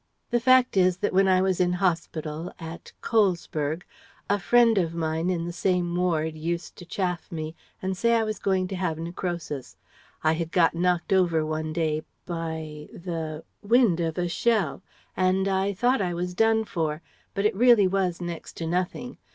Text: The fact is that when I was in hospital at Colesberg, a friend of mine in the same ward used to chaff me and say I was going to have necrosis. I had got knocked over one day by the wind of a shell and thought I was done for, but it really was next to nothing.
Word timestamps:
The 0.31 0.39
fact 0.39 0.77
is 0.77 0.97
that 0.97 1.13
when 1.13 1.27
I 1.27 1.43
was 1.43 1.61
in 1.61 1.73
hospital 1.73 2.51
at 2.57 2.91
Colesberg, 3.01 3.83
a 4.31 4.39
friend 4.39 4.79
of 4.79 4.95
mine 4.95 5.29
in 5.29 5.45
the 5.45 5.53
same 5.53 5.95
ward 5.95 6.35
used 6.35 6.75
to 6.77 6.85
chaff 6.87 7.31
me 7.31 7.53
and 7.83 7.95
say 7.95 8.15
I 8.15 8.23
was 8.23 8.39
going 8.39 8.67
to 8.69 8.75
have 8.75 8.97
necrosis. 8.97 9.77
I 10.23 10.31
had 10.33 10.51
got 10.51 10.73
knocked 10.73 11.13
over 11.13 11.45
one 11.45 11.71
day 11.71 12.01
by 12.25 12.89
the 12.91 13.43
wind 13.61 13.99
of 13.99 14.17
a 14.17 14.27
shell 14.27 14.81
and 15.15 15.45
thought 15.77 16.01
I 16.01 16.15
was 16.15 16.33
done 16.33 16.65
for, 16.65 17.03
but 17.35 17.45
it 17.45 17.55
really 17.55 17.87
was 17.87 18.19
next 18.19 18.57
to 18.57 18.65
nothing. 18.65 19.19